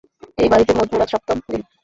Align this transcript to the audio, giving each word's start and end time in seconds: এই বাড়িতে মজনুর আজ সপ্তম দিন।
এই 0.37 0.49
বাড়িতে 0.51 0.71
মজনুর 0.77 1.03
আজ 1.03 1.09
সপ্তম 1.13 1.37
দিন। 1.43 1.61